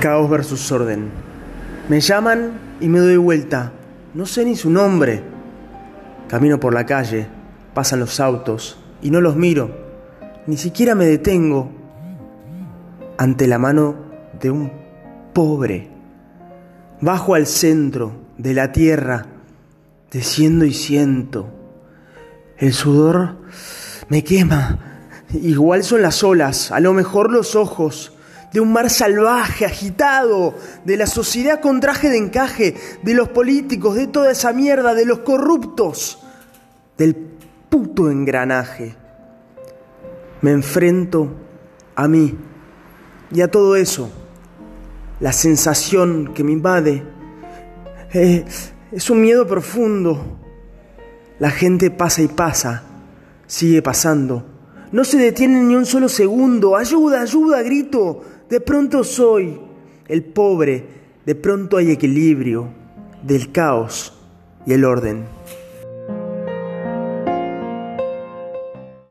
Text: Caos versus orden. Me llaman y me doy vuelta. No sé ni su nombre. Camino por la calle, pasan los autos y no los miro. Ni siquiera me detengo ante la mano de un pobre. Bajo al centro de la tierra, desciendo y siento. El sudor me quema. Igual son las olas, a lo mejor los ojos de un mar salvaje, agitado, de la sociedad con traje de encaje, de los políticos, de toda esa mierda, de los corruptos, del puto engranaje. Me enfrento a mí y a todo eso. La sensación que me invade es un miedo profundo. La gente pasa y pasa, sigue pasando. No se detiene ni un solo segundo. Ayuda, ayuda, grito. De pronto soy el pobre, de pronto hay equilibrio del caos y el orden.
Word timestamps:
Caos 0.00 0.30
versus 0.30 0.72
orden. 0.72 1.10
Me 1.90 2.00
llaman 2.00 2.52
y 2.80 2.88
me 2.88 3.00
doy 3.00 3.18
vuelta. 3.18 3.72
No 4.14 4.24
sé 4.24 4.46
ni 4.46 4.56
su 4.56 4.70
nombre. 4.70 5.22
Camino 6.26 6.58
por 6.58 6.72
la 6.72 6.86
calle, 6.86 7.26
pasan 7.74 8.00
los 8.00 8.18
autos 8.18 8.78
y 9.02 9.10
no 9.10 9.20
los 9.20 9.36
miro. 9.36 9.70
Ni 10.46 10.56
siquiera 10.56 10.94
me 10.94 11.04
detengo 11.04 11.70
ante 13.18 13.46
la 13.46 13.58
mano 13.58 13.96
de 14.40 14.50
un 14.50 14.72
pobre. 15.34 15.90
Bajo 17.02 17.34
al 17.34 17.46
centro 17.46 18.12
de 18.38 18.54
la 18.54 18.72
tierra, 18.72 19.26
desciendo 20.10 20.64
y 20.64 20.72
siento. 20.72 21.50
El 22.56 22.72
sudor 22.72 23.36
me 24.08 24.24
quema. 24.24 24.78
Igual 25.34 25.84
son 25.84 26.00
las 26.00 26.24
olas, 26.24 26.72
a 26.72 26.80
lo 26.80 26.94
mejor 26.94 27.30
los 27.30 27.54
ojos 27.54 28.14
de 28.52 28.60
un 28.60 28.72
mar 28.72 28.90
salvaje, 28.90 29.64
agitado, 29.64 30.54
de 30.84 30.96
la 30.96 31.06
sociedad 31.06 31.60
con 31.60 31.80
traje 31.80 32.10
de 32.10 32.18
encaje, 32.18 32.74
de 33.02 33.14
los 33.14 33.28
políticos, 33.28 33.94
de 33.94 34.06
toda 34.06 34.32
esa 34.32 34.52
mierda, 34.52 34.94
de 34.94 35.06
los 35.06 35.20
corruptos, 35.20 36.18
del 36.98 37.14
puto 37.14 38.10
engranaje. 38.10 38.96
Me 40.40 40.50
enfrento 40.50 41.32
a 41.94 42.08
mí 42.08 42.36
y 43.30 43.40
a 43.40 43.50
todo 43.50 43.76
eso. 43.76 44.10
La 45.20 45.32
sensación 45.32 46.32
que 46.34 46.42
me 46.42 46.52
invade 46.52 47.04
es 48.12 49.10
un 49.10 49.20
miedo 49.20 49.46
profundo. 49.46 50.38
La 51.38 51.50
gente 51.50 51.90
pasa 51.90 52.22
y 52.22 52.28
pasa, 52.28 52.82
sigue 53.46 53.82
pasando. 53.82 54.49
No 54.92 55.04
se 55.04 55.18
detiene 55.18 55.62
ni 55.62 55.76
un 55.76 55.86
solo 55.86 56.08
segundo. 56.08 56.76
Ayuda, 56.76 57.22
ayuda, 57.22 57.62
grito. 57.62 58.22
De 58.48 58.60
pronto 58.60 59.04
soy 59.04 59.60
el 60.08 60.24
pobre, 60.24 60.84
de 61.24 61.34
pronto 61.36 61.76
hay 61.76 61.92
equilibrio 61.92 62.68
del 63.22 63.52
caos 63.52 64.12
y 64.66 64.72
el 64.72 64.84
orden. 64.84 65.24